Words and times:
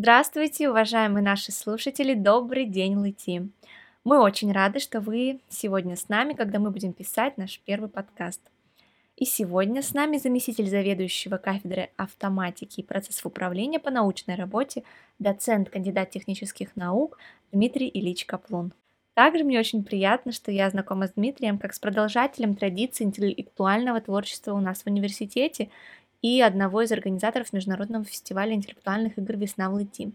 Здравствуйте, 0.00 0.70
уважаемые 0.70 1.24
наши 1.24 1.50
слушатели, 1.50 2.14
добрый 2.14 2.66
день, 2.66 2.94
Лыти. 2.94 3.50
Мы 4.04 4.20
очень 4.20 4.52
рады, 4.52 4.78
что 4.78 5.00
вы 5.00 5.40
сегодня 5.48 5.96
с 5.96 6.08
нами, 6.08 6.34
когда 6.34 6.60
мы 6.60 6.70
будем 6.70 6.92
писать 6.92 7.36
наш 7.36 7.58
первый 7.58 7.90
подкаст. 7.90 8.40
И 9.16 9.24
сегодня 9.24 9.82
с 9.82 9.94
нами 9.94 10.18
заместитель 10.18 10.68
заведующего 10.68 11.36
кафедры 11.38 11.90
автоматики 11.96 12.78
и 12.78 12.84
процессов 12.84 13.26
управления 13.26 13.80
по 13.80 13.90
научной 13.90 14.36
работе, 14.36 14.84
доцент, 15.18 15.68
кандидат 15.68 16.10
технических 16.10 16.76
наук 16.76 17.18
Дмитрий 17.50 17.90
Ильич 17.92 18.24
Каплун. 18.24 18.72
Также 19.14 19.42
мне 19.42 19.58
очень 19.58 19.82
приятно, 19.82 20.30
что 20.30 20.52
я 20.52 20.70
знакома 20.70 21.08
с 21.08 21.14
Дмитрием 21.14 21.58
как 21.58 21.74
с 21.74 21.80
продолжателем 21.80 22.54
традиции 22.54 23.02
интеллектуального 23.02 24.00
творчества 24.00 24.52
у 24.52 24.60
нас 24.60 24.84
в 24.84 24.86
университете 24.86 25.70
и 26.22 26.40
одного 26.40 26.82
из 26.82 26.92
организаторов 26.92 27.52
Международного 27.52 28.04
фестиваля 28.04 28.54
интеллектуальных 28.54 29.18
игр 29.18 29.36
«Весна 29.36 29.70
в 29.70 29.74
Лыти». 29.74 30.12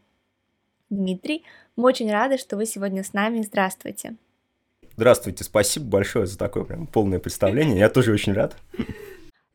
Дмитрий, 0.89 1.43
мы 1.75 1.85
очень 1.85 2.11
рады, 2.11 2.37
что 2.37 2.57
вы 2.57 2.65
сегодня 2.65 3.03
с 3.03 3.13
нами. 3.13 3.41
Здравствуйте. 3.41 4.15
Здравствуйте, 4.95 5.43
спасибо 5.43 5.87
большое 5.87 6.27
за 6.27 6.37
такое 6.37 6.65
прям 6.65 6.85
полное 6.85 7.19
представление. 7.19 7.79
Я 7.79 7.89
тоже 7.89 8.11
очень 8.11 8.33
рад. 8.33 8.55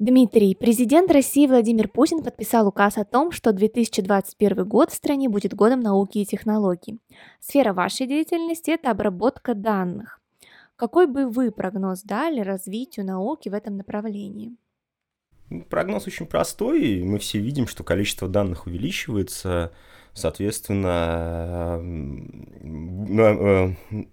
Дмитрий, 0.00 0.54
президент 0.54 1.10
России 1.10 1.46
Владимир 1.46 1.88
Путин 1.88 2.22
подписал 2.22 2.68
указ 2.68 2.98
о 2.98 3.04
том, 3.04 3.32
что 3.32 3.52
2021 3.52 4.64
год 4.64 4.90
в 4.90 4.94
стране 4.94 5.28
будет 5.28 5.54
годом 5.54 5.80
науки 5.80 6.18
и 6.18 6.24
технологий. 6.24 6.98
Сфера 7.40 7.72
вашей 7.72 8.06
деятельности– 8.06 8.70
это 8.72 8.90
обработка 8.90 9.54
данных. 9.54 10.20
Какой 10.76 11.08
бы 11.08 11.26
вы 11.26 11.50
прогноз 11.50 12.02
дали 12.02 12.40
развитию 12.40 13.06
науки 13.06 13.48
в 13.48 13.54
этом 13.54 13.76
направлении? 13.76 14.54
Прогноз 15.70 16.06
очень 16.06 16.26
простой. 16.26 17.02
Мы 17.02 17.18
все 17.18 17.38
видим, 17.38 17.66
что 17.66 17.84
количество 17.84 18.28
данных 18.28 18.66
увеличивается. 18.66 19.72
Соответственно, 20.12 21.80
э, 22.62 24.04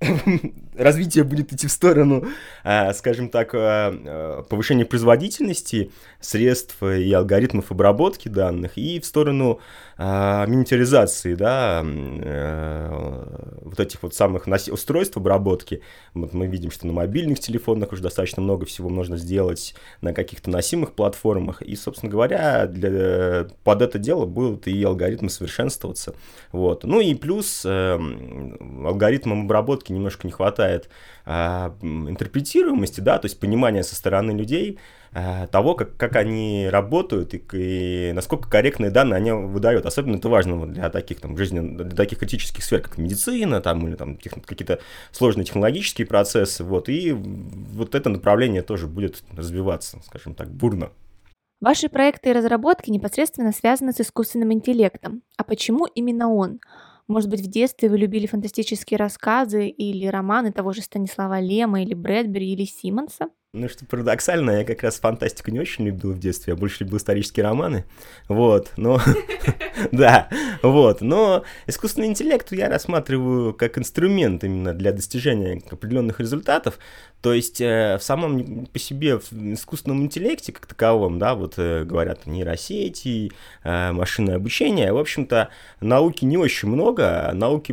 развитие 0.78 1.24
будет 1.24 1.52
идти 1.52 1.66
в 1.66 1.72
сторону, 1.72 2.24
а, 2.62 2.92
скажем 2.94 3.28
так, 3.28 3.54
а, 3.54 3.92
а, 3.92 4.42
повышения 4.44 4.84
производительности 4.84 5.90
средств 6.20 6.82
и 6.82 7.12
алгоритмов 7.12 7.72
обработки 7.72 8.28
данных, 8.28 8.78
и 8.78 9.00
в 9.00 9.06
сторону 9.06 9.60
миниатюризации, 9.98 11.34
да, 11.34 11.84
э, 11.84 13.58
вот 13.62 13.80
этих 13.80 14.00
вот 14.00 14.14
самых 14.14 14.46
устройств 14.46 15.16
обработки. 15.16 15.82
Вот 16.14 16.32
мы 16.32 16.46
видим, 16.46 16.70
что 16.70 16.86
на 16.86 16.92
мобильных 16.92 17.40
телефонах 17.40 17.90
уже 17.90 18.00
достаточно 18.00 18.40
много 18.40 18.64
всего 18.64 18.88
можно 18.90 19.16
сделать, 19.16 19.74
на 20.00 20.14
каких-то 20.14 20.50
носимых 20.50 20.92
платформах, 20.92 21.62
и, 21.62 21.74
собственно 21.74 22.12
говоря, 22.12 22.66
для, 22.66 23.48
под 23.64 23.82
это 23.82 23.98
дело 23.98 24.24
будут 24.24 24.68
и 24.68 24.80
алгоритмы 24.84 25.30
совершенствоваться. 25.30 26.14
Вот. 26.52 26.84
Ну 26.84 27.00
и 27.00 27.16
плюс 27.16 27.62
э, 27.64 27.98
алгоритмам 28.84 29.46
обработки 29.46 29.87
немножко 29.92 30.26
не 30.26 30.32
хватает 30.32 30.88
э, 31.26 31.30
интерпретируемости, 31.82 33.00
да, 33.00 33.18
то 33.18 33.26
есть 33.26 33.40
понимания 33.40 33.82
со 33.82 33.94
стороны 33.94 34.32
людей, 34.32 34.78
Э, 35.12 35.46
того, 35.46 35.74
как, 35.74 35.96
как 35.96 36.16
они 36.16 36.68
работают 36.70 37.32
и, 37.32 37.42
и 37.52 38.12
насколько 38.12 38.50
корректные 38.50 38.90
данные 38.90 39.16
они 39.16 39.32
выдают. 39.32 39.86
Особенно 39.86 40.16
это 40.16 40.28
важно 40.28 40.66
для 40.66 40.90
таких 40.90 41.20
там 41.20 41.36
жизненно, 41.36 41.84
для 41.84 41.96
таких 41.96 42.18
критических 42.18 42.62
сфер, 42.62 42.82
как 42.82 42.98
медицина 42.98 43.62
там, 43.62 43.86
или 43.88 43.94
там 43.94 44.18
тех, 44.18 44.34
какие-то 44.44 44.80
сложные 45.10 45.46
технологические 45.46 46.06
процессы. 46.06 46.62
Вот, 46.62 46.90
и 46.90 47.12
вот 47.12 47.94
это 47.94 48.10
направление 48.10 48.60
тоже 48.60 48.86
будет 48.86 49.22
развиваться, 49.34 49.98
скажем 50.04 50.34
так, 50.34 50.50
бурно. 50.50 50.90
Ваши 51.60 51.88
проекты 51.88 52.30
и 52.30 52.32
разработки 52.32 52.90
непосредственно 52.90 53.52
связаны 53.52 53.92
с 53.92 54.00
искусственным 54.00 54.52
интеллектом. 54.52 55.22
А 55.38 55.42
почему 55.42 55.86
именно 55.86 56.28
он? 56.28 56.60
Может 57.08 57.28
быть, 57.30 57.40
в 57.40 57.50
детстве 57.50 57.88
вы 57.88 57.98
любили 57.98 58.26
фантастические 58.26 58.98
рассказы 58.98 59.68
или 59.68 60.06
романы 60.06 60.52
того 60.52 60.72
же 60.72 60.82
Станислава 60.82 61.40
Лема 61.40 61.82
или 61.82 61.94
Брэдбери 61.94 62.52
или 62.52 62.64
Симмонса? 62.64 63.28
Ну, 63.54 63.66
что 63.70 63.86
парадоксально, 63.86 64.50
я 64.58 64.64
как 64.64 64.82
раз 64.82 65.00
фантастику 65.00 65.50
не 65.50 65.58
очень 65.58 65.86
любил 65.86 66.12
в 66.12 66.18
детстве, 66.18 66.50
я 66.52 66.54
больше 66.54 66.84
любил 66.84 66.98
исторические 66.98 67.44
романы, 67.44 67.86
вот, 68.28 68.72
но, 68.76 69.00
да, 69.90 70.28
вот, 70.60 71.00
но 71.00 71.44
искусственный 71.66 72.08
интеллект 72.08 72.52
я 72.52 72.68
рассматриваю 72.68 73.54
как 73.54 73.78
инструмент 73.78 74.44
именно 74.44 74.74
для 74.74 74.92
достижения 74.92 75.62
определенных 75.70 76.20
результатов, 76.20 76.78
то 77.22 77.32
есть 77.32 77.62
э, 77.62 77.96
в 77.98 78.02
самом 78.02 78.66
по 78.66 78.78
себе 78.78 79.18
в 79.18 79.32
искусственном 79.32 80.02
интеллекте 80.02 80.52
как 80.52 80.66
таковом, 80.66 81.18
да, 81.18 81.34
вот 81.34 81.54
э, 81.56 81.84
говорят 81.84 82.26
нейросети, 82.26 83.32
э, 83.64 83.92
машинное 83.92 84.36
обучение, 84.36 84.92
в 84.92 84.98
общем-то, 84.98 85.48
науки 85.80 86.26
не 86.26 86.36
очень 86.36 86.68
много, 86.68 87.30
науки 87.32 87.72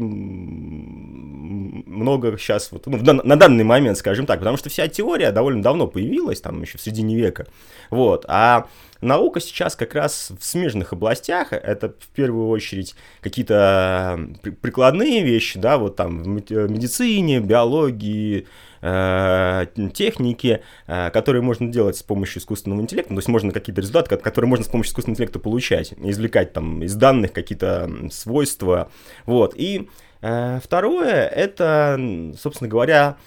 много 1.85 2.38
сейчас, 2.38 2.72
вот, 2.72 2.88
ну, 2.88 2.97
на 2.97 3.35
данный 3.35 3.66
момент, 3.66 3.97
скажем 3.97 4.25
так, 4.25 4.40
потому 4.40 4.56
что 4.56 4.69
вся 4.69 4.88
теория 4.88 5.34
довольно 5.34 5.66
давно 5.66 5.75
появилась, 5.88 6.41
там 6.41 6.62
еще 6.62 6.78
в 6.78 6.81
середине 6.81 7.16
века, 7.16 7.46
вот, 7.90 8.25
а 8.28 8.68
наука 9.02 9.40
сейчас 9.40 9.75
как 9.75 9.96
раз 9.96 10.31
в 10.38 10.44
смежных 10.44 10.94
областях, 10.94 11.53
это 11.53 11.90
в 11.90 12.08
первую 12.08 12.47
очередь 12.47 12.96
какие-то 13.22 14.19
прикладные 14.62 15.24
вещи, 15.24 15.59
да, 15.59 15.78
вот 15.78 15.96
там 15.96 16.24
в 16.24 16.28
медицине, 16.28 17.40
биологии, 17.40 18.47
э, 18.81 19.66
техники, 19.94 20.62
э, 20.88 21.09
которые 21.12 21.41
можно 21.41 21.72
делать 21.72 21.97
с 21.97 22.03
помощью 22.03 22.41
искусственного 22.41 22.81
интеллекта, 22.81 23.09
то 23.09 23.19
есть 23.19 23.28
можно 23.28 23.52
какие-то 23.52 23.81
результаты, 23.81 24.18
которые 24.18 24.50
можно 24.50 24.66
с 24.66 24.69
помощью 24.69 24.91
искусственного 24.91 25.16
интеллекта 25.16 25.40
получать, 25.40 25.94
извлекать 25.97 26.53
там 26.53 26.84
из 26.84 26.96
данных 26.96 27.34
какие-то 27.34 27.90
свойства, 28.09 28.90
вот, 29.25 29.53
и 29.56 29.90
Э, 30.15 30.15
второе, 30.20 31.28
это, 31.28 32.00
собственно 32.38 32.70
говоря, 32.70 33.18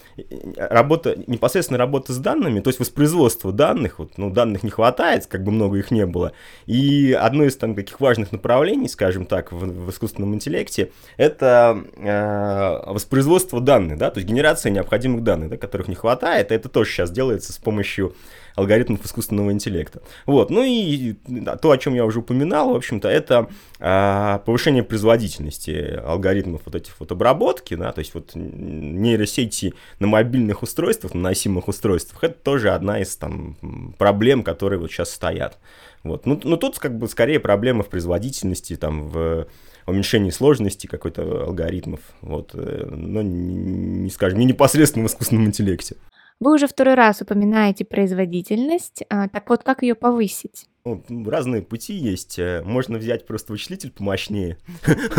работа, 0.56 1.16
непосредственно 1.26 1.78
работа 1.78 2.12
с 2.12 2.18
данными, 2.18 2.60
то 2.60 2.68
есть 2.68 2.80
воспроизводство 2.80 3.52
данных, 3.52 3.98
вот, 3.98 4.12
ну, 4.16 4.30
данных 4.30 4.62
не 4.62 4.70
хватает, 4.70 5.26
как 5.26 5.44
бы 5.44 5.52
много 5.52 5.78
их 5.78 5.90
не 5.90 6.06
было, 6.06 6.32
и 6.66 7.12
одно 7.12 7.44
из 7.44 7.56
там 7.56 7.74
таких 7.74 8.00
важных 8.00 8.32
направлений, 8.32 8.88
скажем 8.88 9.26
так, 9.26 9.52
в, 9.52 9.58
в 9.58 9.90
искусственном 9.90 10.34
интеллекте, 10.34 10.90
это 11.16 11.84
э, 11.96 12.92
воспроизводство 12.92 13.60
данных, 13.60 13.98
да, 13.98 14.10
то 14.10 14.18
есть 14.18 14.28
генерация 14.28 14.70
необходимых 14.70 15.22
данных, 15.22 15.50
да, 15.50 15.56
которых 15.56 15.88
не 15.88 15.94
хватает, 15.94 16.52
это 16.52 16.68
тоже 16.68 16.90
сейчас 16.90 17.10
делается 17.10 17.52
с 17.52 17.58
помощью 17.58 18.14
алгоритмов 18.54 19.04
искусственного 19.04 19.52
интеллекта. 19.52 20.02
Вот, 20.26 20.50
ну 20.50 20.62
и 20.64 21.14
то, 21.60 21.70
о 21.70 21.78
чем 21.78 21.94
я 21.94 22.04
уже 22.04 22.20
упоминал, 22.20 22.72
в 22.72 22.76
общем-то, 22.76 23.08
это 23.08 23.48
а, 23.80 24.38
повышение 24.40 24.82
производительности 24.82 26.00
алгоритмов 26.04 26.62
вот 26.64 26.74
этих 26.74 26.98
вот 26.98 27.12
обработки, 27.12 27.74
да, 27.74 27.92
то 27.92 28.00
есть 28.00 28.14
вот 28.14 28.32
нейросети 28.34 29.74
на 29.98 30.06
мобильных 30.06 30.62
устройствах, 30.62 31.14
на 31.14 31.20
носимых 31.20 31.68
устройствах, 31.68 32.24
это 32.24 32.34
тоже 32.34 32.70
одна 32.70 33.00
из 33.00 33.16
там 33.16 33.94
проблем, 33.98 34.42
которые 34.42 34.78
вот 34.78 34.90
сейчас 34.90 35.10
стоят. 35.10 35.58
Вот. 36.04 36.26
Ну, 36.26 36.40
ну 36.42 36.56
тут 36.56 36.78
как 36.78 36.96
бы 36.96 37.08
скорее 37.08 37.40
проблема 37.40 37.82
в 37.82 37.88
производительности, 37.88 38.76
там, 38.76 39.08
в 39.08 39.46
уменьшении 39.86 40.30
сложности 40.30 40.86
какой-то 40.86 41.44
алгоритмов, 41.44 42.00
вот, 42.20 42.50
э, 42.54 42.88
но 42.90 43.22
не 43.22 44.10
скажем, 44.10 44.38
не 44.38 44.44
непосредственно 44.44 45.06
в 45.06 45.10
искусственном 45.10 45.46
интеллекте. 45.46 45.96
Вы 46.40 46.54
уже 46.54 46.68
второй 46.68 46.94
раз 46.94 47.20
упоминаете 47.20 47.84
производительность, 47.84 49.02
а, 49.10 49.28
так 49.28 49.48
вот 49.50 49.64
как 49.64 49.82
ее 49.82 49.96
повысить? 49.96 50.66
Ну, 50.84 51.02
разные 51.28 51.62
пути 51.62 51.94
есть. 51.94 52.38
Э, 52.38 52.62
можно 52.64 52.96
взять 52.96 53.26
просто 53.26 53.52
вычислитель 53.52 53.90
помощнее. 53.90 54.56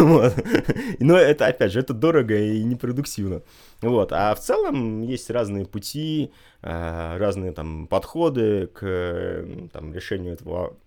Но 0.99 1.17
это, 1.17 1.47
опять 1.47 1.73
же, 1.73 1.81
это 1.81 1.93
дорого 1.93 2.35
и 2.35 2.63
непродуктивно. 2.63 3.43
Вот. 3.81 4.13
А 4.13 4.33
в 4.33 4.39
целом 4.39 5.01
есть 5.01 5.29
разные 5.29 5.65
пути, 5.65 6.31
э, 6.61 7.17
разные 7.17 7.51
там 7.51 7.87
подходы 7.87 8.67
к 8.67 9.69
там, 9.73 9.93
решению 9.93 10.33
этого, 10.33 10.77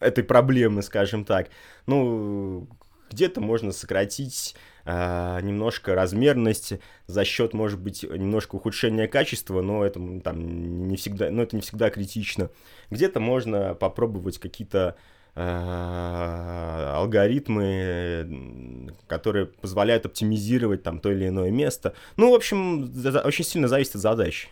этой 0.00 0.24
проблемы, 0.24 0.82
скажем 0.82 1.24
так. 1.24 1.48
Ну, 1.86 2.66
где-то 3.12 3.40
можно 3.40 3.72
сократить 3.72 4.54
э, 4.84 5.40
немножко 5.42 5.94
размерность 5.94 6.74
за 7.06 7.24
счет, 7.24 7.54
может 7.54 7.80
быть, 7.80 8.02
немножко 8.02 8.56
ухудшения 8.56 9.06
качества, 9.08 9.62
но 9.62 9.84
это 9.84 10.00
там 10.20 10.88
не 10.88 10.96
всегда, 10.96 11.30
но 11.30 11.42
это 11.42 11.56
не 11.56 11.62
всегда 11.62 11.90
критично. 11.90 12.50
Где-то 12.90 13.20
можно 13.20 13.74
попробовать 13.74 14.38
какие-то 14.38 14.96
э, 15.34 16.92
алгоритмы, 16.94 18.92
которые 19.06 19.46
позволяют 19.46 20.06
оптимизировать 20.06 20.82
там 20.82 20.98
то 20.98 21.12
или 21.12 21.28
иное 21.28 21.50
место. 21.50 21.94
Ну, 22.16 22.32
в 22.32 22.34
общем, 22.34 22.92
очень 23.24 23.44
сильно 23.44 23.68
зависит 23.68 23.96
от 23.96 24.02
задачи. 24.02 24.48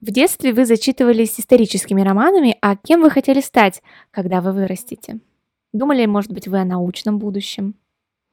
В 0.00 0.12
детстве 0.12 0.52
вы 0.52 0.64
зачитывались 0.64 1.40
историческими 1.40 2.02
романами, 2.02 2.56
а 2.62 2.76
кем 2.76 3.02
вы 3.02 3.10
хотели 3.10 3.40
стать, 3.40 3.82
когда 4.12 4.40
вы 4.40 4.52
вырастете? 4.52 5.18
Думали, 5.72 6.06
может 6.06 6.32
быть, 6.32 6.48
вы 6.48 6.60
о 6.60 6.64
научном 6.64 7.18
будущем? 7.18 7.74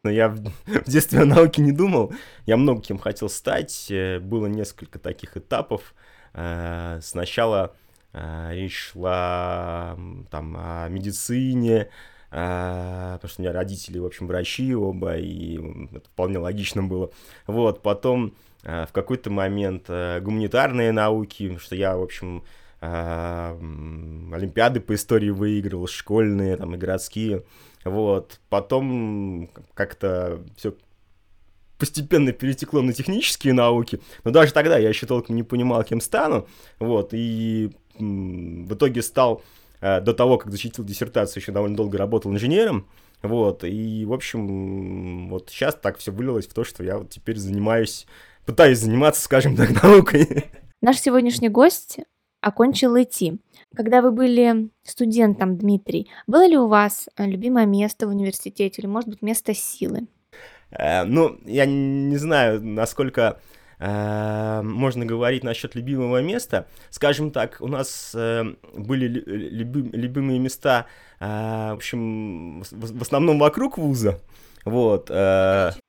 Но 0.05 0.11
я 0.11 0.29
в, 0.29 0.37
в 0.65 0.89
детстве 0.89 1.21
о 1.21 1.25
науке 1.25 1.61
не 1.61 1.71
думал. 1.71 2.13
Я 2.45 2.57
много 2.57 2.81
кем 2.81 2.97
хотел 2.97 3.27
стать. 3.27 3.87
Э, 3.89 4.19
было 4.19 4.45
несколько 4.45 4.99
таких 4.99 5.35
этапов. 5.35 5.93
Э, 6.33 6.99
сначала 7.01 7.75
э, 8.13 8.51
речь 8.53 8.77
шла 8.77 9.97
там, 10.29 10.55
о 10.57 10.87
медицине, 10.89 11.89
потому 12.29 13.29
что 13.29 13.41
у 13.41 13.43
меня 13.43 13.53
родители, 13.53 13.97
в 13.97 14.05
общем, 14.05 14.27
врачи 14.27 14.75
оба, 14.75 15.15
и 15.15 15.57
это 15.95 16.09
вполне 16.09 16.37
логично 16.37 16.83
было. 16.83 17.11
Вот, 17.47 17.81
потом 17.81 18.35
в 18.61 18.89
какой-то 18.91 19.29
момент 19.29 19.87
гуманитарные 19.87 20.91
науки, 20.91 21.57
что 21.59 21.75
я, 21.75 21.95
в 21.95 22.03
общем, 22.03 22.43
олимпиады 22.81 24.79
по 24.79 24.95
истории 24.95 25.29
выигрывал, 25.29 25.87
школьные, 25.87 26.57
там, 26.57 26.75
и 26.75 26.77
городские. 26.77 27.43
Вот, 27.83 28.39
потом 28.49 29.49
как-то 29.73 30.43
все 30.57 30.75
постепенно 31.77 32.31
перетекло 32.31 32.81
на 32.81 32.93
технические 32.93 33.53
науки, 33.53 33.99
но 34.23 34.31
даже 34.31 34.53
тогда 34.53 34.77
я 34.77 34.89
еще 34.89 35.05
толком 35.05 35.35
не 35.35 35.43
понимал, 35.43 35.83
кем 35.83 35.99
стану, 36.01 36.47
вот, 36.79 37.09
и 37.11 37.71
в 37.99 38.73
итоге 38.73 39.01
стал 39.01 39.43
Э, 39.85 40.01
до 40.01 40.13
того, 40.13 40.39
как 40.39 40.51
защитил 40.51 40.83
диссертацию, 40.83 41.41
еще 41.41 41.51
довольно 41.51 41.75
долго 41.75 41.97
работал 41.97 42.31
инженером, 42.31 42.87
вот, 43.21 43.63
и, 43.63 44.03
в 44.05 44.13
общем, 44.13 45.29
вот 45.29 45.49
сейчас 45.51 45.75
так 45.75 45.99
все 45.99 46.11
вылилось 46.11 46.47
в 46.47 46.53
то, 46.53 46.63
что 46.63 46.83
я 46.83 46.97
вот 46.97 47.11
теперь 47.11 47.37
занимаюсь, 47.37 48.07
пытаюсь 48.47 48.79
заниматься, 48.79 49.21
скажем 49.21 49.55
так, 49.55 49.83
наукой. 49.83 50.45
Наш 50.81 50.97
сегодняшний 50.99 51.49
гость 51.49 51.99
окончил 52.45 52.95
ИТ. 52.95 53.39
Когда 53.75 54.01
вы 54.01 54.11
были 54.11 54.69
студентом, 54.83 55.57
Дмитрий, 55.57 56.09
было 56.27 56.47
ли 56.47 56.57
у 56.57 56.67
вас 56.67 57.09
любимое 57.17 57.65
место 57.65 58.07
в 58.07 58.11
университете 58.11 58.81
или, 58.81 58.87
может 58.87 59.09
быть, 59.09 59.21
место 59.21 59.53
силы? 59.53 60.07
Э, 60.71 61.03
ну, 61.03 61.37
я 61.45 61.65
не 61.65 62.17
знаю, 62.17 62.63
насколько 62.63 63.39
Э, 63.79 64.61
можно 64.63 65.05
говорить 65.05 65.43
насчет 65.43 65.75
любимого 65.75 66.21
места. 66.21 66.67
Скажем 66.89 67.31
так, 67.31 67.57
у 67.59 67.67
нас 67.67 68.13
э, 68.15 68.43
были 68.73 69.07
люби, 69.07 69.89
любимые 69.91 70.39
места, 70.39 70.85
э, 71.19 71.25
в 71.71 71.75
общем, 71.75 72.61
в, 72.61 72.97
в 72.99 73.01
основном 73.01 73.39
вокруг 73.39 73.77
вуза. 73.77 74.21
Вот. 74.63 75.09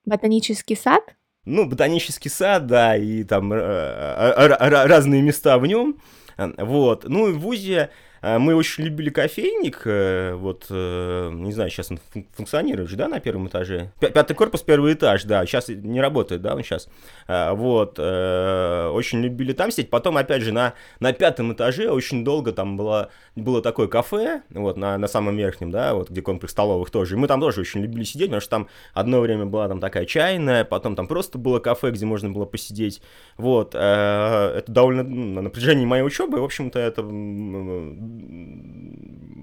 Ботанический 0.05 0.76
сад? 0.76 1.03
Ну, 1.47 1.67
ботанический 1.67 2.29
сад, 2.29 2.67
да, 2.67 2.97
и 2.97 3.25
там 3.25 3.53
разные 3.53 5.23
места 5.23 5.58
в 5.58 5.67
нем. 5.67 5.99
Вот. 6.36 7.04
Ну 7.08 7.28
и 7.28 7.32
в 7.32 7.38
ВУЗе 7.40 7.90
мы 8.38 8.55
очень 8.55 8.84
любили 8.84 9.11
кофейник, 9.11 9.82
э, 9.84 10.34
вот, 10.34 10.67
э, 10.70 11.31
не 11.32 11.52
знаю, 11.52 11.70
сейчас 11.70 11.90
он 11.90 12.00
функционирует 12.34 12.90
же, 12.90 12.96
да, 12.96 13.08
на 13.08 13.20
первом 13.20 13.46
этаже? 13.49 13.93
Пятый 14.00 14.34
корпус, 14.34 14.62
первый 14.62 14.94
этаж, 14.94 15.25
да, 15.25 15.46
сейчас 15.46 15.69
не 15.69 16.00
работает, 16.00 16.43
да, 16.43 16.55
он 16.55 16.62
сейчас. 16.62 16.88
А, 17.28 17.55
вот, 17.55 17.96
э, 17.99 18.90
очень 18.93 19.20
любили 19.20 19.52
там 19.52 19.70
сидеть. 19.70 19.90
Потом, 19.90 20.17
опять 20.17 20.43
же, 20.43 20.52
на, 20.52 20.75
на 20.99 21.12
пятом 21.12 21.52
этаже 21.52 21.90
очень 21.90 22.25
долго 22.25 22.52
там 22.52 22.76
было, 22.76 23.11
было 23.37 23.62
такое 23.62 23.87
кафе, 23.87 24.43
вот, 24.50 24.76
на, 24.76 24.99
на 24.99 25.06
самом 25.06 25.37
верхнем, 25.37 25.70
да, 25.70 25.94
вот, 25.94 26.11
где 26.11 26.20
комплекс 26.20 26.52
столовых 26.52 26.90
тоже. 26.90 27.14
И 27.14 27.19
мы 27.19 27.29
там 27.29 27.40
тоже 27.40 27.61
очень 27.61 27.81
любили 27.81 28.05
сидеть, 28.05 28.29
потому 28.29 28.40
что 28.40 28.50
там 28.50 28.69
одно 28.93 29.20
время 29.20 29.46
была 29.46 29.69
там 29.69 29.79
такая 29.79 30.05
чайная, 30.05 30.64
потом 30.64 30.96
там 30.96 31.06
просто 31.06 31.38
было 31.38 31.61
кафе, 31.61 31.90
где 31.93 32.06
можно 32.06 32.31
было 32.31 32.44
посидеть. 32.44 33.02
Вот, 33.37 33.75
это 33.75 34.64
довольно, 34.67 35.02
ну, 35.02 35.43
на 35.43 35.50
протяжении 35.50 35.84
моей 35.84 36.02
учебы, 36.02 36.40
в 36.40 36.44
общем-то, 36.44 36.79
это 36.79 37.02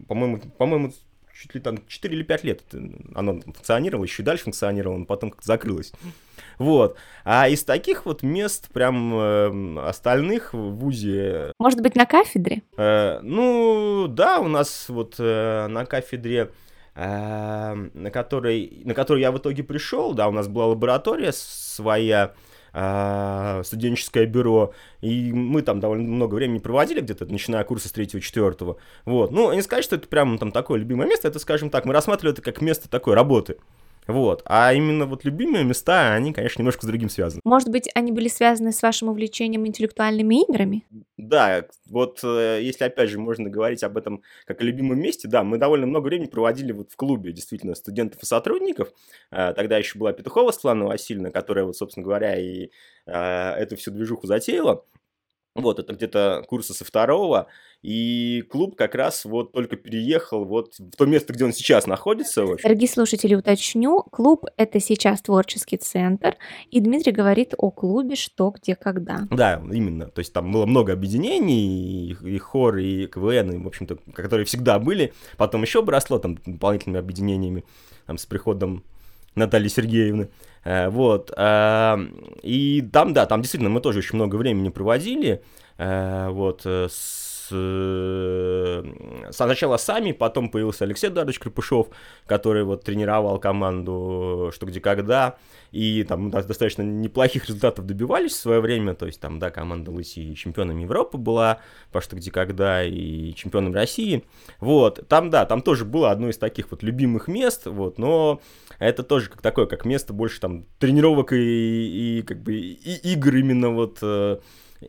по-моему, 0.07 0.39
по-моему, 0.57 0.93
чуть 1.33 1.55
ли 1.55 1.61
там 1.61 1.79
4 1.87 2.15
или 2.15 2.23
5 2.23 2.43
лет 2.43 2.61
оно 3.15 3.41
функционировало, 3.41 4.05
еще 4.05 4.21
и 4.21 4.25
дальше 4.25 4.45
функционировало, 4.45 4.97
но 4.97 5.05
потом 5.05 5.31
как-то 5.31 5.47
закрылось. 5.47 5.91
Вот. 6.57 6.97
А 7.25 7.49
из 7.49 7.63
таких 7.63 8.05
вот 8.05 8.23
мест, 8.23 8.69
прям 8.71 9.13
э, 9.15 9.79
остальных 9.87 10.53
в 10.53 10.75
ВУЗе... 10.75 11.51
Может 11.59 11.81
быть, 11.81 11.95
на 11.95 12.05
кафедре? 12.05 12.61
Э, 12.77 13.19
ну, 13.21 14.07
да, 14.07 14.39
у 14.39 14.47
нас 14.47 14.85
вот 14.87 15.15
э, 15.17 15.67
на 15.67 15.85
кафедре 15.85 16.51
э, 16.95 17.73
на 17.93 18.11
которой, 18.11 18.81
на 18.85 18.93
которой 18.93 19.21
я 19.21 19.31
в 19.31 19.37
итоге 19.37 19.63
пришел, 19.63 20.13
да, 20.13 20.27
у 20.27 20.31
нас 20.31 20.47
была 20.47 20.67
лаборатория 20.67 21.31
своя, 21.33 22.33
студенческое 22.73 24.25
бюро, 24.25 24.73
и 25.01 25.31
мы 25.31 25.61
там 25.61 25.79
довольно 25.79 26.07
много 26.07 26.35
времени 26.35 26.57
проводили, 26.57 27.01
где-то 27.01 27.25
начиная 27.25 27.63
курсы 27.63 27.87
с 27.87 27.91
третьего-четвертого, 27.91 28.77
вот, 29.05 29.31
ну, 29.31 29.53
не 29.53 29.61
сказать, 29.61 29.83
что 29.83 29.95
это 29.95 30.07
прям 30.07 30.39
там 30.39 30.51
такое 30.51 30.79
любимое 30.79 31.07
место, 31.07 31.27
это, 31.27 31.37
скажем 31.37 31.69
так, 31.69 31.85
мы 31.85 31.93
рассматривали 31.93 32.33
это 32.33 32.41
как 32.41 32.61
место 32.61 32.89
такой 32.89 33.13
работы, 33.13 33.57
вот. 34.07 34.41
А 34.45 34.73
именно 34.73 35.05
вот 35.05 35.23
любимые 35.23 35.63
места, 35.63 36.13
они, 36.13 36.33
конечно, 36.33 36.61
немножко 36.61 36.85
с 36.85 36.87
другим 36.87 37.09
связаны. 37.09 37.41
Может 37.43 37.69
быть, 37.69 37.89
они 37.95 38.11
были 38.11 38.27
связаны 38.27 38.71
с 38.71 38.81
вашим 38.81 39.09
увлечением 39.09 39.65
интеллектуальными 39.67 40.43
играми? 40.43 40.85
Да, 41.17 41.65
вот 41.89 42.19
э, 42.23 42.59
если 42.61 42.83
опять 42.85 43.09
же 43.09 43.19
можно 43.19 43.49
говорить 43.49 43.83
об 43.83 43.97
этом 43.97 44.23
как 44.45 44.61
о 44.61 44.63
любимом 44.63 44.99
месте, 44.99 45.27
да, 45.27 45.43
мы 45.43 45.57
довольно 45.57 45.85
много 45.85 46.07
времени 46.07 46.27
проводили 46.27 46.71
вот 46.71 46.91
в 46.91 46.95
клубе, 46.95 47.31
действительно, 47.31 47.75
студентов 47.75 48.21
и 48.23 48.25
сотрудников. 48.25 48.89
Э, 49.31 49.53
тогда 49.53 49.77
еще 49.77 49.97
была 49.97 50.11
Петухова 50.13 50.51
Светлана 50.51 50.85
Васильевна, 50.85 51.31
которая, 51.31 51.65
вот, 51.65 51.77
собственно 51.77 52.03
говоря, 52.03 52.35
и 52.39 52.69
э, 53.05 53.11
эту 53.13 53.77
всю 53.77 53.91
движуху 53.91 54.27
затеяла. 54.27 54.85
Вот, 55.55 55.77
это 55.77 55.93
где-то 55.93 56.43
курса 56.47 56.73
со 56.73 56.83
второго, 56.83 57.45
и 57.83 58.43
клуб 58.49 58.75
как 58.75 58.95
раз 58.95 59.23
вот 59.23 59.51
только 59.51 59.75
переехал 59.75 60.45
вот 60.45 60.73
в 60.79 60.95
то 60.97 61.05
место, 61.05 61.31
где 61.31 61.45
он 61.45 61.53
сейчас 61.53 61.85
находится. 61.85 62.43
Дорогие 62.63 62.89
слушатели, 62.89 63.35
уточню, 63.35 64.01
клуб— 64.01 64.45
это 64.57 64.79
сейчас 64.79 65.21
творческий 65.21 65.77
центр, 65.77 66.37
и 66.71 66.79
Дмитрий 66.79 67.11
говорит 67.11 67.53
о 67.55 67.69
клубе 67.69 68.15
«Что, 68.15 68.49
где, 68.49 68.75
когда». 68.75 69.27
Да, 69.29 69.61
именно, 69.71 70.07
то 70.07 70.19
есть 70.19 70.33
там 70.33 70.51
было 70.51 70.65
много 70.65 70.91
объединений, 70.91 72.09
и, 72.09 72.35
и 72.35 72.37
хор, 72.39 72.77
и 72.77 73.05
КВН, 73.05 73.51
и, 73.51 73.57
в 73.63 73.67
общем-то, 73.67 73.97
которые 74.13 74.45
всегда 74.45 74.79
были, 74.79 75.13
потом 75.37 75.61
еще 75.61 75.79
обросло 75.79 76.17
там 76.17 76.39
дополнительными 76.47 76.99
объединениями, 76.99 77.63
там, 78.07 78.17
с 78.17 78.25
приходом 78.25 78.83
Натальи 79.35 79.67
Сергеевны. 79.67 80.29
Э, 80.63 80.89
вот. 80.89 81.31
Э, 81.35 81.97
и 82.41 82.81
там, 82.91 83.13
да, 83.13 83.25
там 83.25 83.41
действительно 83.41 83.69
мы 83.69 83.81
тоже 83.81 83.99
очень 83.99 84.15
много 84.15 84.35
времени 84.35 84.69
проводили. 84.69 85.43
Э, 85.77 86.29
вот. 86.29 86.65
С 86.65 87.22
сначала 89.31 89.77
сами, 89.77 90.11
потом 90.11 90.49
появился 90.49 90.85
Алексей 90.85 91.07
Эдуардович 91.09 91.39
Крепышев, 91.39 91.87
который 92.25 92.63
вот 92.63 92.83
тренировал 92.83 93.39
команду 93.39 94.51
«Что, 94.53 94.65
где, 94.65 94.79
когда», 94.79 95.37
и 95.71 96.03
там 96.03 96.29
достаточно 96.29 96.83
неплохих 96.83 97.47
результатов 97.47 97.85
добивались 97.85 98.33
в 98.33 98.39
свое 98.39 98.59
время, 98.59 98.93
то 98.93 99.07
есть 99.07 99.19
там, 99.19 99.39
да, 99.39 99.49
команда 99.49 99.91
Лыси 99.91 100.35
чемпионом 100.35 100.77
Европы 100.77 101.17
была, 101.17 101.59
по 101.91 102.01
«Что, 102.01 102.15
где, 102.15 102.31
когда» 102.31 102.83
и 102.83 103.33
чемпионом 103.33 103.73
России, 103.73 104.23
вот, 104.59 105.07
там, 105.07 105.29
да, 105.29 105.45
там 105.45 105.61
тоже 105.61 105.85
было 105.85 106.11
одно 106.11 106.29
из 106.29 106.37
таких 106.37 106.71
вот 106.71 106.83
любимых 106.83 107.27
мест, 107.27 107.65
вот, 107.65 107.97
но 107.97 108.41
это 108.79 109.03
тоже 109.03 109.29
как 109.29 109.41
такое, 109.41 109.65
как 109.65 109.85
место 109.85 110.13
больше 110.13 110.39
там 110.39 110.65
тренировок 110.79 111.33
и, 111.33 112.19
и 112.19 112.21
как 112.21 112.41
бы 112.41 112.53
и 112.53 113.13
игр 113.13 113.35
именно 113.35 113.69
вот 113.69 113.99
э, 114.01 114.39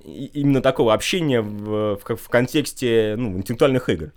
именно 0.03 0.61
такого 0.61 0.95
общения 0.95 1.41
в, 1.41 1.97
в, 1.97 2.17
в 2.17 2.29
контексте 2.29 3.15
ну, 3.17 3.37
интеллектуальных 3.37 3.89
игр. 3.89 4.13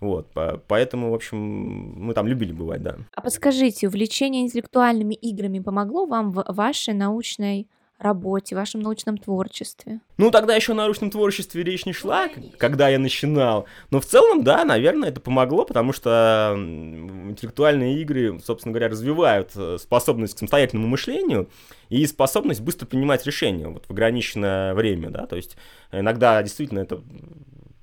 Вот, 0.00 0.28
поэтому, 0.68 1.10
в 1.10 1.14
общем, 1.14 1.38
мы 1.38 2.14
там 2.14 2.28
любили 2.28 2.52
бывать, 2.52 2.82
да. 2.82 2.98
А 3.14 3.20
подскажите, 3.20 3.88
увлечение 3.88 4.42
интеллектуальными 4.42 5.14
играми 5.14 5.58
помогло 5.58 6.06
вам 6.06 6.30
в 6.30 6.44
вашей 6.46 6.94
научной 6.94 7.66
работе, 7.98 8.54
вашем 8.54 8.80
научном 8.80 9.18
творчестве? 9.18 10.00
Ну, 10.16 10.30
тогда 10.30 10.54
еще 10.54 10.72
о 10.72 10.76
научном 10.76 11.10
творчестве 11.10 11.62
речь 11.64 11.84
не 11.84 11.92
шла, 11.92 12.28
когда 12.56 12.88
я 12.88 12.98
начинал. 12.98 13.66
Но 13.90 14.00
в 14.00 14.06
целом, 14.06 14.44
да, 14.44 14.64
наверное, 14.64 15.08
это 15.08 15.20
помогло, 15.20 15.64
потому 15.64 15.92
что 15.92 16.54
интеллектуальные 16.56 18.00
игры, 18.00 18.38
собственно 18.44 18.72
говоря, 18.72 18.88
развивают 18.88 19.50
э, 19.56 19.78
способность 19.80 20.34
к 20.34 20.38
самостоятельному 20.38 20.88
мышлению 20.88 21.48
и 21.88 22.06
способность 22.06 22.60
быстро 22.60 22.86
принимать 22.86 23.26
решения 23.26 23.68
вот, 23.68 23.86
в 23.86 23.90
ограниченное 23.90 24.74
время, 24.74 25.10
да, 25.10 25.26
то 25.26 25.36
есть 25.36 25.56
иногда 25.90 26.42
действительно 26.42 26.80
это 26.80 27.02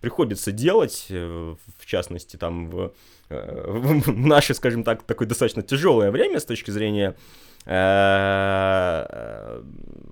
приходится 0.05 0.51
делать, 0.51 1.07
э, 1.09 1.55
в 1.79 1.85
частности, 1.87 2.37
там, 2.37 2.69
в, 2.69 2.93
э, 3.29 3.63
в 4.05 4.15
наше, 4.15 4.53
скажем 4.53 4.83
так, 4.83 5.01
такое 5.01 5.27
достаточно 5.27 5.63
тяжелое 5.63 6.11
время 6.11 6.39
с 6.39 6.45
точки 6.45 6.69
зрения 6.69 7.15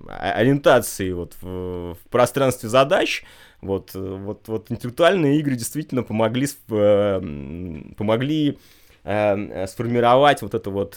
ориентации 0.08 1.12
вот 1.12 1.34
в, 1.40 1.94
в 1.94 1.98
пространстве 2.10 2.68
задач, 2.68 3.24
вот, 3.60 3.90
вот, 3.94 4.48
вот 4.48 4.70
интеллектуальные 4.70 5.38
игры 5.38 5.54
действительно 5.56 6.02
помогли, 6.02 6.46
э, 6.70 7.20
помогли 7.96 8.58
э, 9.04 9.66
сформировать 9.66 10.42
вот 10.42 10.54
это 10.54 10.70
вот, 10.70 10.94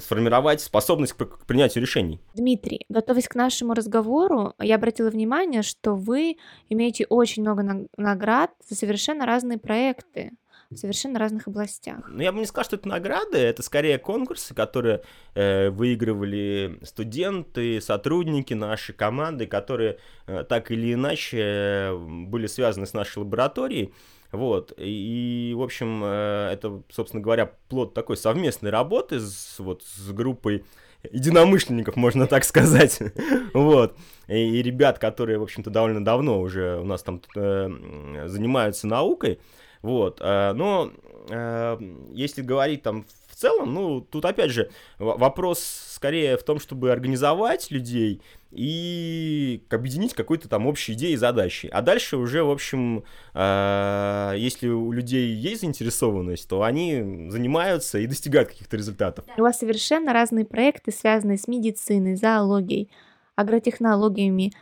сформировать 0.00 0.60
способность 0.60 1.14
к 1.14 1.46
принятию 1.46 1.82
решений. 1.82 2.20
Дмитрий, 2.34 2.84
готовясь 2.88 3.28
к 3.28 3.34
нашему 3.34 3.74
разговору, 3.74 4.54
я 4.60 4.76
обратила 4.76 5.10
внимание, 5.10 5.62
что 5.62 5.94
вы 5.94 6.36
имеете 6.68 7.06
очень 7.08 7.42
много 7.42 7.88
наград 7.96 8.50
за 8.68 8.76
совершенно 8.76 9.26
разные 9.26 9.58
проекты 9.58 10.32
в 10.74 10.78
совершенно 10.78 11.18
разных 11.18 11.48
областях. 11.48 12.08
Ну, 12.08 12.22
я 12.22 12.32
бы 12.32 12.38
не 12.38 12.46
сказал, 12.46 12.64
что 12.64 12.76
это 12.76 12.88
награды, 12.88 13.38
это 13.38 13.62
скорее 13.62 13.98
конкурсы, 13.98 14.54
которые 14.54 15.02
э, 15.34 15.70
выигрывали 15.70 16.78
студенты, 16.82 17.80
сотрудники 17.80 18.54
нашей 18.54 18.94
команды, 18.94 19.46
которые 19.46 19.98
э, 20.26 20.44
так 20.48 20.70
или 20.70 20.94
иначе 20.94 21.92
были 21.96 22.46
связаны 22.46 22.86
с 22.86 22.92
нашей 22.92 23.18
лабораторией. 23.18 23.92
Вот, 24.32 24.72
и, 24.78 25.52
в 25.54 25.62
общем, 25.62 26.02
э, 26.04 26.50
это, 26.52 26.82
собственно 26.90 27.22
говоря, 27.22 27.52
плод 27.68 27.92
такой 27.92 28.16
совместной 28.16 28.70
работы 28.70 29.20
с, 29.20 29.58
вот, 29.58 29.82
с 29.82 30.10
группой 30.10 30.64
единомышленников, 31.10 31.96
можно 31.96 32.26
так 32.26 32.44
сказать. 32.44 33.00
вот. 33.54 33.96
И, 34.28 34.34
и 34.34 34.62
ребят, 34.62 34.98
которые, 34.98 35.38
в 35.38 35.42
общем-то, 35.42 35.70
довольно 35.70 36.04
давно 36.04 36.40
уже 36.40 36.78
у 36.78 36.84
нас 36.84 37.02
там 37.02 37.20
э, 37.36 38.24
занимаются 38.26 38.86
наукой. 38.86 39.40
Вот. 39.82 40.20
Э, 40.20 40.52
но 40.52 40.90
э, 41.28 41.78
если 42.12 42.42
говорить 42.42 42.82
там 42.82 43.04
в 43.28 43.36
целом, 43.36 43.74
ну, 43.74 44.00
тут 44.00 44.24
опять 44.24 44.50
же 44.50 44.70
вопрос 44.98 45.60
скорее 46.02 46.36
в 46.36 46.42
том, 46.42 46.58
чтобы 46.58 46.90
организовать 46.90 47.70
людей 47.70 48.22
и 48.50 49.64
объединить 49.70 50.14
какой-то 50.14 50.48
там 50.48 50.66
общей 50.66 50.92
идеей 50.92 51.14
и 51.14 51.16
задачей. 51.16 51.68
А 51.68 51.80
дальше 51.80 52.16
уже, 52.16 52.44
в 52.44 52.50
общем, 52.50 53.04
э, 53.34 54.34
если 54.36 54.68
у 54.68 54.92
людей 54.92 55.32
есть 55.34 55.62
заинтересованность, 55.62 56.48
то 56.48 56.62
они 56.62 57.28
занимаются 57.30 57.98
и 57.98 58.06
достигают 58.06 58.50
каких-то 58.50 58.76
результатов. 58.76 59.24
У 59.36 59.42
вас 59.42 59.58
совершенно 59.58 60.12
разные 60.12 60.44
проекты, 60.44 60.92
связанные 60.92 61.38
с 61.38 61.48
медициной, 61.48 62.16
зоологией, 62.16 62.90
агротехнологиями. 63.36 64.52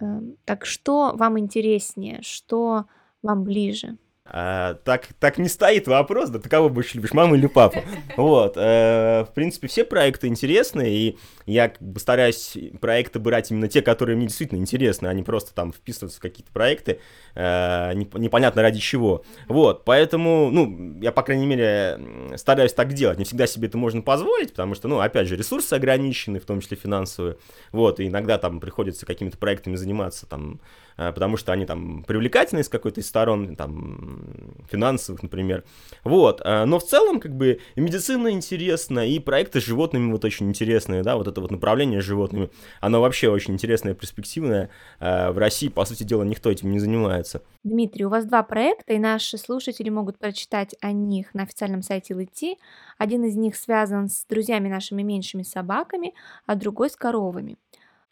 Э, 0.00 0.20
так 0.44 0.66
что 0.66 1.12
вам 1.14 1.38
интереснее, 1.38 2.20
что 2.22 2.84
вам 3.22 3.44
ближе? 3.44 3.96
А, 4.24 4.74
так, 4.84 5.08
так 5.18 5.38
не 5.38 5.48
стоит 5.48 5.88
вопрос, 5.88 6.30
да 6.30 6.38
ты 6.38 6.48
кого 6.48 6.68
больше 6.68 6.94
любишь, 6.94 7.12
маму 7.12 7.34
или 7.34 7.48
папу? 7.48 7.82
Вот, 8.16 8.56
э, 8.56 9.24
в 9.28 9.34
принципе, 9.34 9.66
все 9.66 9.84
проекты 9.84 10.28
интересны, 10.28 10.88
и 10.88 11.18
я 11.44 11.70
как 11.70 11.82
бы 11.82 11.98
стараюсь 11.98 12.56
проекты 12.80 13.18
брать 13.18 13.50
именно 13.50 13.66
те, 13.66 13.82
которые 13.82 14.16
мне 14.16 14.28
действительно 14.28 14.58
интересны, 14.60 15.08
а 15.08 15.12
не 15.12 15.24
просто 15.24 15.52
там 15.54 15.72
вписываться 15.72 16.18
в 16.18 16.22
какие-то 16.22 16.52
проекты, 16.52 17.00
э, 17.34 17.94
непонятно 17.94 18.62
ради 18.62 18.78
чего. 18.78 19.24
Вот, 19.48 19.84
поэтому, 19.84 20.50
ну, 20.52 21.00
я, 21.00 21.10
по 21.10 21.22
крайней 21.22 21.46
мере, 21.46 21.98
стараюсь 22.36 22.74
так 22.74 22.92
делать. 22.92 23.18
Не 23.18 23.24
всегда 23.24 23.48
себе 23.48 23.66
это 23.66 23.76
можно 23.76 24.02
позволить, 24.02 24.50
потому 24.50 24.76
что, 24.76 24.86
ну, 24.86 25.00
опять 25.00 25.26
же, 25.26 25.34
ресурсы 25.34 25.74
ограничены, 25.74 26.38
в 26.38 26.44
том 26.44 26.60
числе 26.60 26.76
финансовые, 26.76 27.38
вот, 27.72 27.98
и 27.98 28.06
иногда 28.06 28.38
там 28.38 28.60
приходится 28.60 29.04
какими-то 29.04 29.36
проектами 29.36 29.74
заниматься, 29.74 30.26
там, 30.26 30.60
потому 30.96 31.36
что 31.36 31.52
они 31.52 31.66
там 31.66 32.04
привлекательны 32.04 32.62
с 32.62 32.68
какой-то 32.68 33.00
из 33.00 33.08
сторон, 33.08 33.56
там, 33.56 34.64
финансовых, 34.70 35.22
например. 35.22 35.64
Вот, 36.04 36.40
э, 36.44 36.64
но 36.64 36.78
в 36.78 36.84
целом, 36.84 37.20
как 37.20 37.34
бы, 37.36 37.60
и 37.74 37.80
медицина 37.80 38.28
интересна, 38.28 39.06
и 39.06 39.18
проекты 39.18 39.60
с 39.60 39.64
животными 39.64 40.12
вот 40.12 40.24
очень 40.24 40.48
интересные, 40.48 41.02
да, 41.02 41.16
вот 41.16 41.28
это 41.28 41.40
вот 41.40 41.50
направление 41.50 42.00
с 42.00 42.04
животными, 42.04 42.50
оно 42.80 43.00
вообще 43.00 43.28
очень 43.28 43.54
интересное, 43.54 43.94
перспективное. 43.94 44.70
Э, 45.00 45.30
в 45.30 45.38
России, 45.38 45.68
по 45.68 45.84
сути 45.84 46.02
дела, 46.02 46.22
никто 46.22 46.50
этим 46.50 46.70
не 46.70 46.78
занимается. 46.78 47.42
Дмитрий, 47.64 48.06
у 48.06 48.08
вас 48.08 48.24
два 48.24 48.42
проекта, 48.42 48.94
и 48.94 48.98
наши 48.98 49.38
слушатели 49.38 49.88
могут 49.88 50.18
прочитать 50.18 50.74
о 50.80 50.92
них 50.92 51.34
на 51.34 51.44
официальном 51.44 51.82
сайте 51.82 52.14
ЛИТИ. 52.14 52.56
Один 52.98 53.24
из 53.24 53.36
них 53.36 53.56
связан 53.56 54.08
с 54.08 54.24
друзьями 54.28 54.68
нашими 54.68 55.02
меньшими 55.02 55.42
собаками, 55.42 56.14
а 56.46 56.54
другой 56.54 56.90
с 56.90 56.96
коровами. 56.96 57.56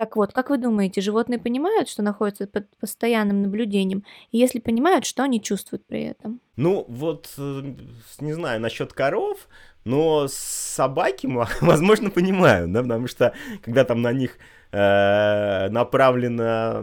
Так 0.01 0.17
вот, 0.17 0.33
как 0.33 0.49
вы 0.49 0.57
думаете, 0.57 1.03
животные 1.03 1.39
понимают, 1.39 1.87
что 1.87 2.01
находятся 2.03 2.47
под 2.47 2.65
постоянным 2.79 3.43
наблюдением? 3.43 4.03
И 4.31 4.39
если 4.39 4.59
понимают, 4.59 5.05
что 5.05 5.25
они 5.25 5.43
чувствуют 5.43 5.85
при 5.85 6.05
этом? 6.05 6.41
Ну, 6.57 6.87
вот, 6.89 7.29
э, 7.37 7.75
не 8.21 8.33
знаю, 8.33 8.63
насчет 8.63 8.95
коров, 8.95 9.47
но 9.85 10.27
собаки, 10.27 11.29
возможно, 11.61 12.09
понимают, 12.09 12.73
да, 12.73 12.81
потому 12.83 13.09
что 13.09 13.35
когда 13.61 13.85
там 13.85 14.01
на 14.01 14.15
них 14.15 14.39
э, 14.73 15.69
направлено 15.69 16.83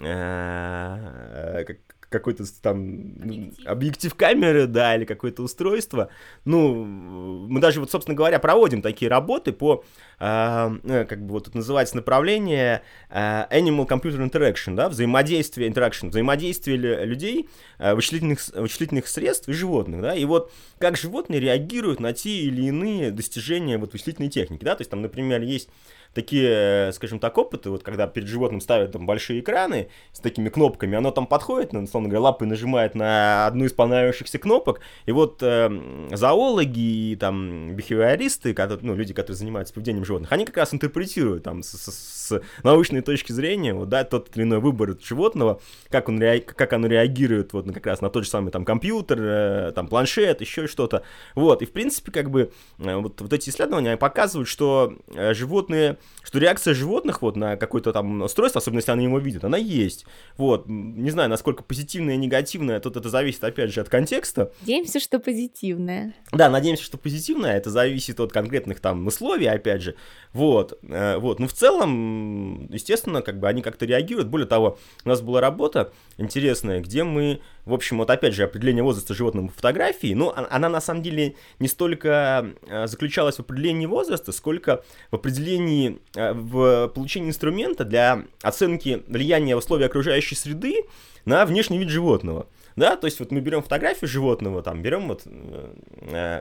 э, 0.00 1.64
какой-то 2.08 2.44
там 2.62 3.16
объектив. 3.20 3.66
объектив 3.66 4.14
камеры, 4.14 4.66
да, 4.66 4.96
или 4.96 5.04
какое-то 5.04 5.42
устройство. 5.42 6.08
Ну, 6.44 6.84
мы 6.84 7.60
даже 7.60 7.80
вот, 7.80 7.90
собственно 7.90 8.16
говоря, 8.16 8.38
проводим 8.38 8.82
такие 8.82 9.10
работы 9.10 9.52
по, 9.52 9.84
а, 10.18 10.72
э, 10.84 11.04
как 11.04 11.24
бы 11.24 11.32
вот 11.32 11.48
это 11.48 11.56
называется 11.56 11.96
направление 11.96 12.82
э, 13.10 13.46
Animal 13.50 13.86
Computer 13.86 14.28
Interaction, 14.28 14.74
да, 14.74 14.88
взаимодействие, 14.88 15.68
interaction, 15.70 16.08
взаимодействие 16.08 17.04
людей, 17.04 17.48
э, 17.78 17.94
вычислительных, 17.94 18.40
вычислительных 18.54 19.06
средств 19.06 19.48
и 19.48 19.52
животных, 19.52 20.00
да, 20.00 20.14
и 20.14 20.24
вот 20.24 20.52
как 20.78 20.96
животные 20.96 21.40
реагируют 21.40 22.00
на 22.00 22.12
те 22.12 22.30
или 22.30 22.62
иные 22.62 23.10
достижения 23.10 23.78
вот 23.78 23.92
вычислительной 23.92 24.30
техники, 24.30 24.64
да, 24.64 24.74
то 24.74 24.80
есть 24.80 24.90
там, 24.90 25.02
например, 25.02 25.42
есть 25.42 25.68
такие, 26.14 26.90
скажем 26.92 27.18
так, 27.18 27.36
опыты, 27.38 27.70
вот 27.70 27.82
когда 27.82 28.06
перед 28.06 28.28
животным 28.28 28.60
ставят 28.60 28.92
там 28.92 29.06
большие 29.06 29.40
экраны 29.40 29.88
с 30.12 30.20
такими 30.20 30.48
кнопками, 30.48 30.96
оно 30.96 31.10
там 31.10 31.26
подходит, 31.26 31.72
ну, 31.72 31.82
условно 31.82 32.08
говоря, 32.08 32.22
лапой 32.22 32.48
нажимает 32.48 32.94
на 32.94 33.46
одну 33.46 33.64
из 33.64 33.72
понравившихся 33.72 34.38
кнопок, 34.38 34.80
и 35.06 35.12
вот 35.12 35.42
э, 35.42 36.08
зоологи 36.12 37.12
и 37.12 37.16
там 37.16 37.74
бихевиористы, 37.74 38.54
которые, 38.54 38.86
ну, 38.86 38.94
люди, 38.94 39.14
которые 39.14 39.36
занимаются 39.36 39.74
поведением 39.74 40.04
животных, 40.04 40.32
они 40.32 40.44
как 40.44 40.56
раз 40.56 40.74
интерпретируют 40.74 41.44
там 41.44 41.62
с, 41.62 41.68
с, 41.68 42.28
с 42.28 42.42
научной 42.62 43.02
точки 43.02 43.32
зрения, 43.32 43.74
вот, 43.74 43.88
да, 43.88 44.04
тот 44.04 44.36
или 44.36 44.44
иной 44.44 44.60
выбор 44.60 44.96
животного, 45.00 45.60
как, 45.90 46.08
он 46.08 46.20
ре, 46.20 46.40
как 46.40 46.72
оно 46.72 46.86
реагирует 46.86 47.52
вот 47.52 47.72
как 47.72 47.86
раз 47.86 48.00
на 48.00 48.10
тот 48.10 48.24
же 48.24 48.30
самый 48.30 48.50
там 48.50 48.64
компьютер, 48.64 49.18
э, 49.20 49.72
там 49.74 49.88
планшет, 49.88 50.40
еще 50.40 50.66
что-то, 50.66 51.02
вот, 51.34 51.62
и 51.62 51.66
в 51.66 51.72
принципе 51.72 52.10
как 52.10 52.30
бы 52.30 52.50
э, 52.78 52.96
вот, 52.96 53.20
вот 53.20 53.32
эти 53.32 53.50
исследования 53.50 53.96
показывают, 53.96 54.48
что 54.48 54.94
э, 55.14 55.34
животные 55.34 55.97
что 56.22 56.38
реакция 56.38 56.74
животных 56.74 57.22
вот 57.22 57.36
на 57.36 57.56
какое-то 57.56 57.92
там 57.92 58.22
устройство, 58.22 58.60
особенно 58.60 58.78
если 58.78 58.92
они 58.92 59.04
его 59.04 59.18
видят, 59.18 59.44
она 59.44 59.56
есть. 59.56 60.04
Вот, 60.36 60.64
не 60.66 61.10
знаю, 61.10 61.30
насколько 61.30 61.62
позитивная 61.62 62.14
и 62.14 62.18
негативная, 62.18 62.80
тут 62.80 62.96
это 62.96 63.08
зависит, 63.08 63.42
опять 63.44 63.72
же, 63.72 63.80
от 63.80 63.88
контекста. 63.88 64.52
Надеемся, 64.60 65.00
что 65.00 65.18
позитивная. 65.18 66.14
Да, 66.32 66.50
надеемся, 66.50 66.84
что 66.84 66.98
позитивная, 66.98 67.56
это 67.56 67.70
зависит 67.70 68.20
от 68.20 68.32
конкретных 68.32 68.80
там 68.80 69.06
условий, 69.06 69.46
опять 69.46 69.82
же. 69.82 69.94
Вот, 70.32 70.78
э, 70.82 71.16
вот, 71.18 71.40
но 71.40 71.46
в 71.46 71.52
целом, 71.52 72.70
естественно, 72.70 73.22
как 73.22 73.38
бы 73.38 73.48
они 73.48 73.62
как-то 73.62 73.86
реагируют. 73.86 74.28
Более 74.28 74.46
того, 74.46 74.78
у 75.04 75.08
нас 75.08 75.20
была 75.22 75.40
работа 75.40 75.92
интересная, 76.18 76.80
где 76.80 77.04
мы 77.04 77.40
в 77.68 77.74
общем, 77.74 77.98
вот 77.98 78.08
опять 78.08 78.34
же, 78.34 78.44
определение 78.44 78.82
возраста 78.82 79.14
животного 79.14 79.48
в 79.48 79.54
фотографии, 79.54 80.14
ну, 80.14 80.32
она 80.34 80.68
на 80.70 80.80
самом 80.80 81.02
деле 81.02 81.36
не 81.58 81.68
столько 81.68 82.50
э, 82.66 82.86
заключалась 82.86 83.36
в 83.36 83.40
определении 83.40 83.84
возраста, 83.84 84.32
сколько 84.32 84.82
в 85.10 85.16
определении, 85.16 85.98
э, 86.14 86.32
в 86.32 86.88
получении 86.88 87.28
инструмента 87.28 87.84
для 87.84 88.24
оценки 88.42 89.02
влияния 89.06 89.54
условий 89.54 89.84
окружающей 89.84 90.34
среды 90.34 90.84
на 91.26 91.44
внешний 91.44 91.78
вид 91.78 91.90
животного. 91.90 92.46
Да, 92.74 92.96
то 92.96 93.06
есть 93.06 93.18
вот 93.18 93.32
мы 93.32 93.40
берем 93.40 93.62
фотографию 93.62 94.08
животного, 94.08 94.62
там 94.62 94.82
берем 94.82 95.08
вот 95.08 95.22
э, 95.26 95.70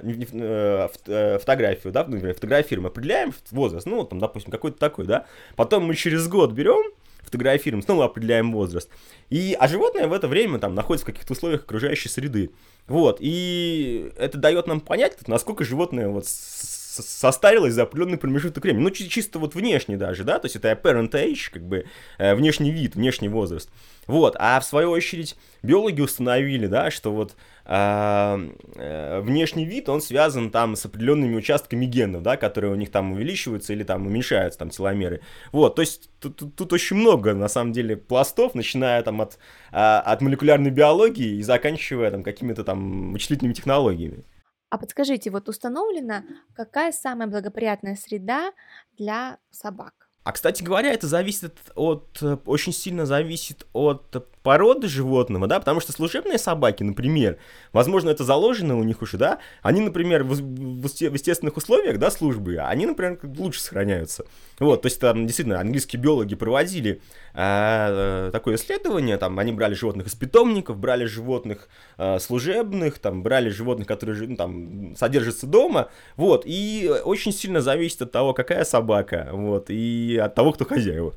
э, 0.04 0.88
э, 1.08 1.40
фотографию, 1.40 1.92
да, 1.92 2.06
например, 2.06 2.36
фотографируем, 2.36 2.86
определяем 2.86 3.34
возраст, 3.50 3.88
ну 3.88 3.98
вот 3.98 4.10
там, 4.12 4.20
допустим, 4.20 4.52
какой-то 4.52 4.78
такой, 4.78 5.08
да, 5.08 5.26
потом 5.56 5.86
мы 5.86 5.96
через 5.96 6.28
год 6.28 6.52
берем 6.52 6.92
фотографируем, 7.28 7.84
снова 7.84 8.06
определяем 8.06 8.52
возраст. 8.52 8.90
И, 9.30 9.56
а 9.60 9.68
животное 9.68 10.08
в 10.08 10.14
это 10.14 10.28
время 10.28 10.60
там 10.60 10.74
находится 10.74 11.06
в 11.06 11.12
каких-то 11.12 11.34
условиях 11.34 11.64
окружающей 11.64 12.10
среды. 12.10 12.52
Вот, 12.88 13.18
и 13.20 14.12
это 14.18 14.38
дает 14.38 14.68
нам 14.68 14.80
понять, 14.80 15.28
насколько 15.28 15.64
животное 15.66 16.08
вот 16.08 16.26
состарилось 16.26 17.74
за 17.74 17.84
определенный 17.84 18.18
промежуток 18.18 18.64
времени. 18.64 18.84
Ну, 18.84 18.90
чисто 18.92 19.40
вот 19.40 19.56
внешне 19.56 19.98
даже, 19.98 20.24
да, 20.24 20.40
то 20.40 20.46
есть 20.46 20.56
это 20.56 20.72
apparent 20.72 21.12
age, 21.12 21.50
как 21.52 21.64
бы 21.64 21.86
э, 22.18 22.36
внешний 22.36 22.72
вид, 22.72 22.96
внешний 22.96 23.30
возраст. 23.30 23.70
Вот, 24.08 24.36
а 24.40 24.60
в 24.60 24.66
свою 24.66 24.92
очередь 24.92 25.36
биологи 25.64 26.02
установили, 26.02 26.68
да, 26.68 26.92
что 26.92 27.12
вот 27.12 27.36
внешний 27.68 29.66
вид, 29.66 29.90
он 29.90 30.02
связан 30.02 30.52
там 30.52 30.78
с 30.78 30.86
определенными 30.86 31.36
участками 31.36 31.86
генов, 31.86 32.24
да, 32.24 32.38
которые 32.38 32.72
у 32.72 32.76
них 32.76 32.92
там 32.92 33.12
увеличиваются 33.12 33.74
или 33.74 33.84
там 33.84 34.06
уменьшаются, 34.06 34.60
там, 34.60 34.70
теломеры. 34.70 35.20
Вот, 35.52 35.76
то 35.76 35.82
есть 35.82 36.10
тут, 36.22 36.38
тут, 36.38 36.56
тут 36.56 36.72
очень 36.72 36.96
много, 36.96 37.34
на 37.34 37.50
самом 37.50 37.74
деле, 37.74 37.98
пластов, 37.98 38.56
начиная 38.56 39.04
там 39.04 39.20
от, 39.20 39.38
э, 39.74 39.78
от 39.78 40.22
молекулярной 40.22 40.72
биологии 40.72 41.40
и 41.40 41.44
заканчивая 41.44 42.10
там 42.10 42.24
какими-то 42.24 42.64
там 42.64 43.12
вычислительными 43.12 43.54
технологиями. 43.54 44.24
А 44.70 44.78
подскажите, 44.78 45.30
вот 45.30 45.50
установлена, 45.50 46.24
какая 46.54 46.92
самая 46.92 47.28
благоприятная 47.28 47.96
среда 47.96 48.52
для 48.98 49.40
собак? 49.52 49.94
А, 50.24 50.34
кстати 50.34 50.62
говоря, 50.62 50.92
это 50.92 51.08
зависит 51.08 51.56
от, 51.76 52.22
очень 52.46 52.74
сильно 52.74 53.06
зависит 53.06 53.66
от 53.72 54.28
породы 54.48 54.88
животного, 54.88 55.46
да, 55.46 55.60
потому 55.60 55.82
что 55.82 55.92
служебные 55.92 56.38
собаки, 56.38 56.82
например, 56.82 57.38
возможно, 57.74 58.12
это 58.12 58.24
заложено 58.24 58.78
у 58.78 58.84
них 58.84 59.02
уже, 59.02 59.18
да, 59.18 59.40
они, 59.62 59.82
например, 59.82 60.24
в, 60.24 60.36
в, 60.36 60.86
естественных 60.86 61.58
условиях, 61.58 62.00
да, 62.00 62.10
службы, 62.10 62.56
они, 62.60 62.86
например, 62.86 63.20
лучше 63.38 63.60
сохраняются. 63.60 64.24
Вот, 64.58 64.84
то 64.84 64.86
есть 64.86 65.02
там 65.02 65.28
действительно 65.28 65.60
английские 65.60 66.02
биологи 66.02 66.36
проводили 66.36 67.02
э, 67.34 68.30
такое 68.32 68.56
исследование, 68.56 69.18
там 69.18 69.38
они 69.38 69.52
брали 69.52 69.74
животных 69.74 70.08
из 70.08 70.16
питомников, 70.16 70.78
брали 70.78 71.04
животных 71.04 71.68
э, 71.98 72.18
служебных, 72.20 73.00
там 73.00 73.24
брали 73.24 73.50
животных, 73.50 73.86
которые 73.86 74.30
ну, 74.30 74.38
там 74.38 74.96
содержатся 74.96 75.46
дома, 75.46 75.90
вот, 76.16 76.44
и 76.46 76.90
очень 77.04 77.34
сильно 77.34 77.60
зависит 77.60 78.02
от 78.02 78.14
того, 78.14 78.34
какая 78.34 78.64
собака, 78.64 79.28
вот, 79.34 79.70
и 79.70 80.16
от 80.16 80.36
того, 80.36 80.54
кто 80.54 80.64
хозяева. 80.64 81.16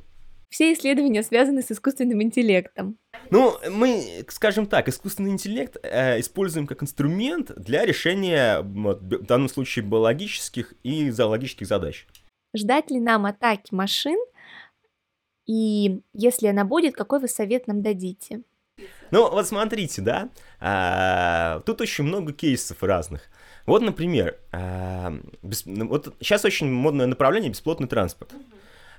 Все 0.50 0.72
исследования 0.72 1.22
связаны 1.22 1.62
с 1.62 1.70
искусственным 1.70 2.22
интеллектом. 2.22 2.98
Ну, 3.30 3.56
мы, 3.70 4.24
скажем 4.28 4.66
так, 4.66 4.88
искусственный 4.88 5.30
интеллект 5.30 5.76
э, 5.82 6.18
используем 6.18 6.66
как 6.66 6.82
инструмент 6.82 7.52
для 7.56 7.86
решения, 7.86 8.60
вот, 8.60 9.00
в 9.00 9.26
данном 9.26 9.48
случае, 9.48 9.84
биологических 9.84 10.74
и 10.82 11.10
зоологических 11.10 11.68
задач. 11.68 12.06
Ждать 12.56 12.90
ли 12.90 12.98
нам 12.98 13.26
атаки 13.26 13.72
машин? 13.72 14.18
И 15.46 16.00
если 16.12 16.48
она 16.48 16.64
будет, 16.64 16.96
какой 16.96 17.20
вы 17.20 17.28
совет 17.28 17.68
нам 17.68 17.80
дадите? 17.82 18.42
Ну, 19.12 19.30
вот 19.30 19.46
смотрите, 19.46 20.02
да, 20.02 20.30
а, 20.58 21.60
тут 21.60 21.80
очень 21.80 22.04
много 22.04 22.32
кейсов 22.32 22.82
разных. 22.82 23.22
Вот, 23.66 23.82
например, 23.82 24.38
а, 24.52 25.12
бес, 25.42 25.62
ну, 25.64 25.86
вот 25.88 26.16
сейчас 26.20 26.44
очень 26.44 26.70
модное 26.70 27.06
направление 27.06 27.50
бесплотный 27.50 27.88
транспорт. 27.88 28.32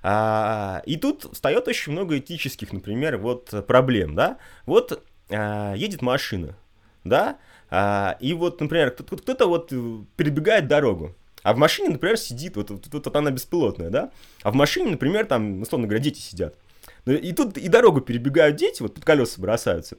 А, 0.04 0.82
и 0.86 0.98
тут 0.98 1.28
встает 1.32 1.68
очень 1.68 1.92
много 1.92 2.18
этических, 2.18 2.74
например, 2.74 3.18
вот 3.18 3.66
проблем, 3.68 4.16
да. 4.16 4.38
Вот 4.66 5.04
а, 5.30 5.74
едет 5.76 6.02
машина, 6.02 6.58
да, 7.04 7.38
а, 7.70 8.18
и 8.20 8.34
вот, 8.34 8.60
например, 8.60 8.92
кто-то 8.92 9.48
вот 9.48 9.70
перебегает 9.70 10.68
дорогу, 10.68 11.16
а 11.44 11.54
в 11.54 11.58
машине, 11.58 11.90
например, 11.90 12.18
сидит, 12.18 12.56
вот, 12.58 12.70
вот, 12.70 12.86
вот 12.92 13.16
она 13.16 13.32
беспилотная, 13.32 13.90
да, 13.90 14.12
а 14.44 14.52
в 14.52 14.56
машине, 14.56 14.92
например, 14.92 15.26
там, 15.26 15.62
условно 15.62 15.88
говоря, 15.88 16.04
дети 16.04 16.20
сидят. 16.20 16.56
Ну, 17.06 17.14
и 17.14 17.32
тут 17.32 17.58
и 17.58 17.68
дорогу 17.68 18.02
перебегают 18.02 18.58
дети, 18.58 18.82
вот 18.82 18.96
под 18.96 19.06
колеса 19.06 19.42
бросаются. 19.42 19.98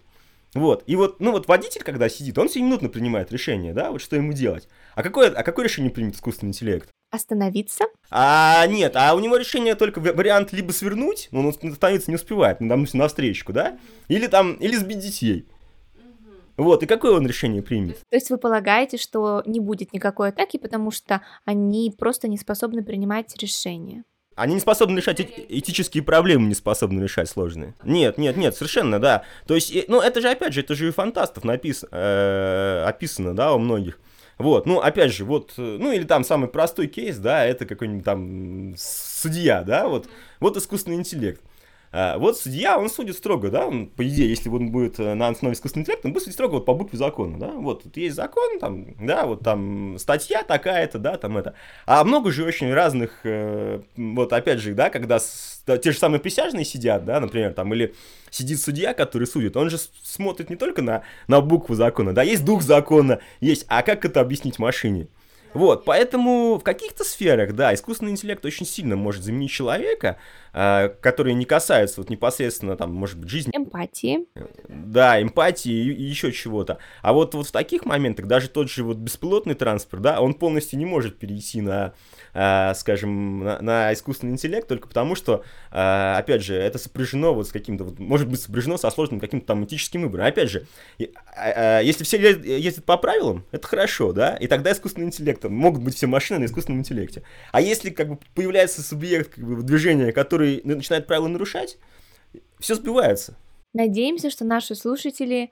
Вот, 0.55 0.85
и 0.87 0.97
вот, 0.97 1.19
ну 1.21 1.33
вот 1.33 1.49
водитель, 1.49 1.83
когда 1.83 2.09
сидит, 2.11 2.37
он 2.37 2.49
7 2.49 2.65
минутно 2.65 2.91
принимает 2.91 3.33
решение, 3.33 3.73
да, 3.73 3.91
вот 3.91 4.03
что 4.03 4.17
ему 4.17 4.35
делать. 4.35 4.69
А 4.95 5.03
какое, 5.03 5.31
а 5.31 5.43
какое 5.43 5.65
решение 5.65 5.91
примет 5.91 6.17
искусственный 6.17 6.51
интеллект? 6.51 6.91
Остановиться? 7.13 7.85
А, 8.11 8.67
нет, 8.67 8.97
а 8.97 9.15
у 9.15 9.21
него 9.21 9.37
решение 9.37 9.75
только 9.75 10.01
вариант 10.01 10.55
либо 10.55 10.73
свернуть, 10.73 11.29
но 11.31 11.41
он 11.41 11.49
остановиться 11.49 12.11
не 12.11 12.15
успевает, 12.15 12.61
ну, 12.61 12.69
допустим, 12.69 13.01
на 13.01 13.09
встречку, 13.09 13.53
да, 13.53 13.79
или 14.09 14.27
там, 14.29 14.55
или 14.55 14.75
сбить 14.77 15.01
детей. 15.01 15.47
Вот, 16.57 16.83
и 16.83 16.87
какое 16.87 17.13
он 17.13 17.27
решение 17.27 17.63
примет? 17.63 17.99
То 18.09 18.17
есть 18.17 18.31
вы 18.31 18.39
полагаете, 18.39 18.97
что 18.97 19.43
не 19.45 19.61
будет 19.61 19.93
никакой 19.93 20.31
атаки, 20.31 20.57
потому 20.57 20.91
что 20.91 21.21
они 21.45 21.95
просто 21.97 22.29
не 22.29 22.39
способны 22.39 22.83
принимать 22.83 23.37
решения? 23.37 24.05
Они 24.35 24.55
не 24.55 24.61
способны 24.61 24.97
решать 24.97 25.21
этические 25.21 26.03
проблемы, 26.03 26.49
не 26.49 26.55
способны 26.55 27.03
решать 27.03 27.29
сложные. 27.29 27.75
Нет, 27.85 28.17
нет, 28.17 28.39
нет, 28.39 28.55
совершенно, 28.55 28.99
да. 28.99 29.25
То 29.47 29.55
есть, 29.55 29.87
ну, 29.89 30.01
это 30.01 30.23
же, 30.23 30.31
опять 30.31 30.55
же, 30.55 30.61
это 30.61 30.75
же 30.75 30.89
и 30.89 30.93
фантастов 30.93 31.45
написано, 31.45 31.91
э, 31.93 32.85
описано, 32.87 33.37
да, 33.37 33.53
у 33.53 33.59
многих. 33.59 34.01
Вот, 34.43 34.67
ну, 34.67 34.81
опять 34.81 35.13
же, 35.13 35.25
вот, 35.25 35.53
ну, 35.57 35.93
или 35.93 36.05
там 36.05 36.25
самый 36.25 36.49
простой 36.49 36.89
кейс, 36.89 37.17
да, 37.19 37.45
это 37.45 37.65
какой-нибудь 37.65 38.05
там 38.05 38.75
судья, 38.77 39.63
да, 39.63 39.89
вот, 39.89 40.09
вот 40.41 40.57
искусственный 40.57 40.97
интеллект. 40.97 41.41
А, 41.95 42.17
вот 42.17 42.39
судья, 42.39 42.79
он 42.79 42.89
судит 42.89 43.17
строго, 43.17 43.51
да, 43.51 43.67
он, 43.67 43.87
по 43.87 44.09
идее, 44.09 44.31
если 44.31 44.49
он 44.49 44.71
будет 44.71 44.99
э, 44.99 45.13
на 45.13 45.29
основе 45.29 45.53
искусственного 45.53 45.83
интеллекта, 45.83 46.09
он 46.09 46.15
будет 46.15 46.23
судить 46.23 46.35
строго 46.35 46.53
вот 46.55 46.65
по 46.65 46.73
букве 46.73 46.99
закона, 46.99 47.39
да, 47.39 47.49
вот, 47.53 47.83
тут 47.83 47.95
есть 47.99 48.17
закон, 48.17 48.59
там, 48.59 48.87
да, 48.99 49.27
вот 49.27 49.41
там 49.41 49.99
статья 49.99 50.43
такая-то, 50.43 50.99
да, 50.99 51.19
там 51.19 51.37
это. 51.37 51.53
А 51.85 52.03
много 52.03 52.33
же 52.33 52.45
очень 52.45 52.73
разных, 52.73 53.21
э, 53.25 53.83
вот 53.95 54.33
опять 54.33 54.61
же, 54.61 54.73
да, 54.73 54.89
когда 54.89 55.19
те 55.19 55.93
же 55.93 55.99
самые 55.99 56.19
присяжные 56.19 56.65
сидят, 56.65 57.05
да, 57.05 57.21
например, 57.21 57.53
там, 57.53 57.75
или 57.75 57.95
сидит 58.31 58.59
судья, 58.59 58.95
который 58.95 59.27
судит, 59.27 59.55
он 59.59 59.69
же 59.69 59.77
смотрит 60.03 60.49
не 60.49 60.57
только 60.57 60.81
на, 60.81 61.03
на 61.29 61.43
букву 61.43 61.75
закона, 61.75 62.15
да, 62.15 62.23
есть 62.23 62.47
дух 62.47 62.63
закона, 62.63 63.21
есть, 63.41 63.67
а 63.69 63.83
как 63.83 64.07
это 64.07 64.23
объяснить 64.23 64.59
машине? 64.59 65.09
Вот, 65.55 65.85
поэтому 65.85 66.59
в 66.59 66.63
каких-то 66.63 67.05
сферах, 67.05 67.53
да, 67.53 67.75
искусственный 67.75 68.13
интеллект 68.13 68.45
очень 68.45 68.65
сильно 68.65 68.97
может 68.97 69.23
заменить 69.23 69.51
человека, 69.51 70.17
э, 70.55 70.89
которые 71.01 71.35
не 71.35 71.45
касаются 71.45 72.01
вот 72.01 72.09
непосредственно, 72.09 72.77
там, 72.77 72.93
может 72.95 73.19
быть, 73.19 73.29
жизни. 73.29 73.52
Эмпатии. 73.73 74.27
Да, 74.69 75.21
эмпатии 75.23 75.73
и, 75.73 76.03
еще 76.03 76.33
чего-то. 76.33 76.79
А 77.03 77.13
вот, 77.13 77.35
вот 77.35 77.47
в 77.47 77.53
таких 77.53 77.85
моментах 77.85 78.27
даже 78.27 78.49
тот 78.49 78.71
же 78.71 78.85
вот 78.85 78.99
беспилотный 78.99 79.55
транспорт, 79.55 80.03
да, 80.03 80.21
он 80.21 80.35
полностью 80.35 80.79
не 80.79 80.85
может 80.85 81.19
перейти 81.19 81.61
на 81.61 81.95
э, 82.35 82.73
скажем, 82.75 83.41
на, 83.41 83.61
на 83.61 83.93
искусственный 83.93 84.33
интеллект 84.33 84.67
только 84.69 84.89
потому, 84.89 85.15
что, 85.15 85.45
э, 85.71 86.15
опять 86.17 86.43
же, 86.43 86.55
это 86.55 86.79
сопряжено 86.79 87.35
вот 87.35 87.49
с 87.49 87.53
каким-то, 87.53 87.85
вот, 87.85 87.99
может 87.99 88.29
быть, 88.29 88.41
сопряжено 88.41 88.77
со 88.77 88.91
сложным 88.91 89.21
каким-то 89.21 89.47
там 89.47 89.65
этическим 89.65 90.03
выбором. 90.03 90.27
Опять 90.27 90.51
же, 90.51 90.67
э, 90.99 91.81
если 91.83 92.05
все 92.05 92.19
ездят 92.19 92.85
по 92.85 92.97
правилам, 92.97 93.45
это 93.53 93.67
хорошо, 93.67 94.13
да, 94.13 94.37
и 94.37 94.47
тогда 94.47 94.73
искусственный 94.73 95.07
интеллект, 95.07 95.45
могут 95.45 95.83
быть 95.83 95.95
все 95.95 96.07
машины 96.07 96.41
на 96.41 96.45
искусственном 96.45 96.81
интеллекте. 96.81 97.23
А 97.53 97.61
если 97.61 97.91
как 97.91 98.09
бы 98.09 98.19
появляется 98.35 98.83
субъект 98.83 99.35
как 99.35 99.45
бы, 99.45 99.63
движения, 99.63 100.13
который 100.13 100.61
начинает 100.65 101.07
правила 101.07 101.29
нарушать, 101.29 101.79
все 102.59 102.75
сбивается. 102.75 103.37
Надеемся, 103.75 104.31
что 104.31 104.45
наши 104.45 104.75
слушатели 104.75 105.51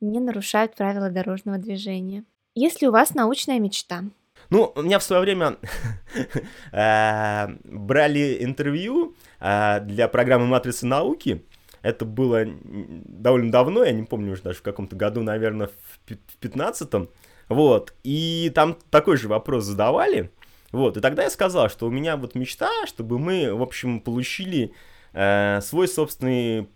не 0.00 0.20
нарушают 0.20 0.74
правила 0.74 1.10
дорожного 1.10 1.58
движения. 1.58 2.24
Если 2.54 2.86
у 2.86 2.92
вас 2.92 3.14
научная 3.14 3.58
мечта, 3.58 4.04
ну, 4.50 4.72
у 4.74 4.82
меня 4.82 4.98
в 4.98 5.02
свое 5.02 5.22
время 5.22 5.56
э, 6.72 7.46
брали 7.64 8.38
интервью 8.40 9.14
э, 9.40 9.80
для 9.80 10.08
программы 10.08 10.46
«Матрицы 10.46 10.86
науки». 10.86 11.44
Это 11.82 12.04
было 12.04 12.44
довольно 12.44 13.50
давно, 13.50 13.84
я 13.84 13.92
не 13.92 14.04
помню 14.04 14.32
уже 14.32 14.42
даже 14.42 14.58
в 14.58 14.62
каком-то 14.62 14.96
году, 14.96 15.22
наверное, 15.22 15.68
в 15.68 16.10
15-м. 16.40 17.08
Вот, 17.48 17.94
и 18.04 18.50
там 18.54 18.78
такой 18.90 19.16
же 19.16 19.28
вопрос 19.28 19.64
задавали. 19.64 20.30
Вот, 20.72 20.96
и 20.96 21.00
тогда 21.00 21.24
я 21.24 21.30
сказал, 21.30 21.68
что 21.68 21.86
у 21.86 21.90
меня 21.90 22.16
вот 22.16 22.34
мечта, 22.34 22.70
чтобы 22.86 23.18
мы, 23.18 23.54
в 23.54 23.62
общем, 23.62 24.00
получили 24.00 24.72
э, 25.12 25.60
свой 25.62 25.88
собственный 25.88 26.68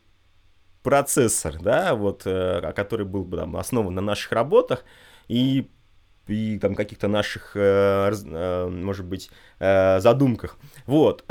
процессор, 0.88 1.59
да, 1.61 1.94
вот, 1.94 2.22
э, 2.24 2.72
который 2.74 3.05
был 3.05 3.22
бы 3.22 3.37
там 3.37 3.59
основан 3.59 3.94
на 3.94 4.01
наших 4.01 4.33
работах, 4.33 4.87
и 5.29 5.68
и 6.27 6.59
там 6.59 6.74
каких-то 6.74 7.09
наших, 7.09 7.53
э, 7.55 8.11
э, 8.11 8.68
может 8.68 9.05
быть, 9.07 9.31
задумках. 9.59 10.57
Вот. 10.87 11.24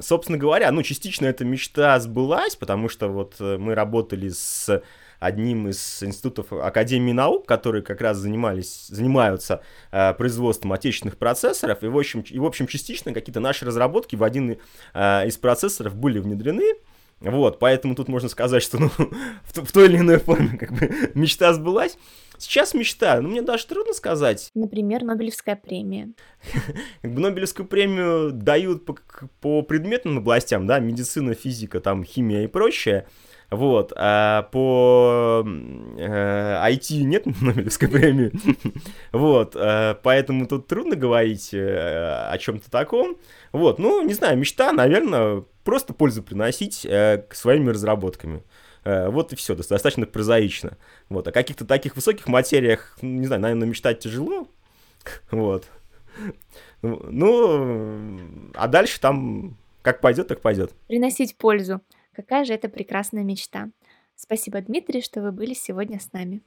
Собственно 0.00 0.38
говоря, 0.38 0.70
ну, 0.72 0.82
частично 0.82 1.26
эта 1.26 1.44
мечта 1.44 1.98
сбылась, 2.00 2.56
потому 2.56 2.88
что 2.88 3.08
вот 3.08 3.40
мы 3.40 3.74
работали 3.74 4.28
с 4.28 4.82
одним 5.20 5.68
из 5.68 6.02
институтов 6.02 6.52
Академии 6.52 7.12
наук, 7.12 7.46
которые 7.46 7.82
как 7.82 8.00
раз 8.00 8.16
занимались, 8.18 8.86
занимаются 8.86 9.62
производством 9.90 10.72
отечественных 10.72 11.18
процессоров, 11.18 11.82
и 11.82 11.88
в 11.88 11.98
общем, 11.98 12.20
и 12.20 12.38
в 12.38 12.44
общем 12.44 12.66
частично 12.66 13.12
какие-то 13.12 13.40
наши 13.40 13.66
разработки 13.66 14.16
в 14.16 14.22
один 14.22 14.58
из 14.94 15.36
процессоров 15.36 15.96
были 15.96 16.18
внедрены, 16.20 16.74
вот, 17.20 17.58
поэтому 17.58 17.94
тут 17.94 18.08
можно 18.08 18.28
сказать, 18.28 18.62
что 18.62 18.78
ну, 18.78 18.88
в, 19.44 19.64
в 19.64 19.72
той 19.72 19.86
или 19.86 19.98
иной 19.98 20.18
форме 20.18 20.56
как 20.56 20.72
бы 20.72 21.10
мечта 21.14 21.52
сбылась. 21.52 21.98
Сейчас 22.38 22.72
мечта, 22.72 23.20
ну 23.20 23.28
мне 23.28 23.42
даже 23.42 23.66
трудно 23.66 23.92
сказать. 23.92 24.50
Например, 24.54 25.02
Нобелевская 25.02 25.56
премия. 25.56 26.12
Как 27.02 27.12
бы 27.12 27.20
Нобелевскую 27.20 27.66
премию 27.66 28.30
дают 28.30 28.84
по, 28.86 28.96
по 29.40 29.62
предметным 29.62 30.18
областям, 30.18 30.64
да, 30.64 30.78
медицина, 30.78 31.34
физика, 31.34 31.80
там, 31.80 32.04
химия 32.04 32.44
и 32.44 32.46
прочее. 32.46 33.08
Вот, 33.50 33.94
а 33.96 34.42
по 34.52 35.42
э, 35.96 36.70
IT 36.70 37.02
нет 37.02 37.24
Нобелевской 37.40 37.88
премии. 37.88 38.30
вот, 39.12 39.56
э, 39.56 39.94
поэтому 40.02 40.46
тут 40.46 40.66
трудно 40.66 40.96
говорить 40.96 41.54
э, 41.54 42.28
о 42.30 42.36
чем-то 42.36 42.70
таком. 42.70 43.16
Вот, 43.52 43.78
ну, 43.78 44.02
не 44.02 44.12
знаю, 44.12 44.36
мечта, 44.36 44.72
наверное, 44.72 45.44
просто 45.64 45.94
пользу 45.94 46.22
приносить 46.22 46.84
э, 46.84 47.24
своими 47.32 47.70
разработками. 47.70 48.42
Э, 48.84 49.08
вот 49.08 49.32
и 49.32 49.36
все, 49.36 49.54
достаточно 49.54 50.04
прозаично. 50.04 50.76
Вот. 51.08 51.26
О 51.26 51.32
каких-то 51.32 51.64
таких 51.64 51.96
высоких 51.96 52.26
материях, 52.26 52.98
не 53.00 53.26
знаю, 53.26 53.40
наверное, 53.40 53.68
мечтать 53.68 54.00
тяжело. 54.00 54.48
Вот. 55.30 55.64
Ну, 56.82 58.18
а 58.54 58.68
дальше 58.68 59.00
там 59.00 59.56
как 59.82 60.00
пойдет, 60.00 60.28
так 60.28 60.40
пойдет. 60.40 60.72
Приносить 60.86 61.36
пользу. 61.36 61.80
Какая 62.18 62.44
же 62.44 62.52
это 62.52 62.68
прекрасная 62.68 63.22
мечта. 63.22 63.70
Спасибо, 64.16 64.60
Дмитрий, 64.60 65.02
что 65.02 65.22
вы 65.22 65.30
были 65.30 65.54
сегодня 65.54 66.00
с 66.00 66.12
нами. 66.12 66.42